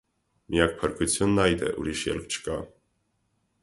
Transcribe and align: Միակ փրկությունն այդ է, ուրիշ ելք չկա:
Միակ 0.53 0.73
փրկությունն 0.79 1.43
այդ 1.45 1.67
է, 1.69 1.71
ուրիշ 1.83 2.05
ելք 2.15 2.37
չկա: 2.37 2.61